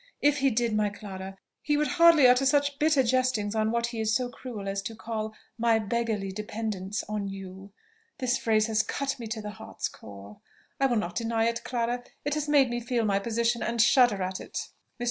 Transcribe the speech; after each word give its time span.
If 0.19 0.39
he 0.39 0.49
did, 0.49 0.73
my 0.75 0.89
Clara! 0.89 1.37
he 1.61 1.77
would 1.77 1.85
hardly 1.87 2.25
utter 2.27 2.43
such 2.43 2.79
bitter 2.79 3.03
jestings 3.03 3.53
on 3.53 3.69
what 3.69 3.85
he 3.85 3.99
is 3.99 4.15
so 4.15 4.29
cruel 4.29 4.67
as 4.67 4.81
to 4.81 4.95
call 4.95 5.31
'my 5.59 5.77
beggarly 5.77 6.31
dependence' 6.31 7.03
on 7.07 7.27
you. 7.27 7.71
This 8.17 8.35
phrase 8.39 8.65
has 8.65 8.81
cut 8.81 9.19
me 9.19 9.27
to 9.27 9.43
the 9.43 9.51
heart's 9.51 9.87
core, 9.87 10.41
I 10.79 10.87
will 10.87 10.97
not 10.97 11.13
deny 11.17 11.45
it, 11.45 11.63
Clara: 11.63 12.01
it 12.25 12.33
has 12.33 12.49
made 12.49 12.71
me 12.71 12.79
feel 12.79 13.05
my 13.05 13.19
position, 13.19 13.61
and 13.61 13.79
shudder 13.79 14.23
at 14.23 14.39
it." 14.39 14.53
Mr. 14.53 14.69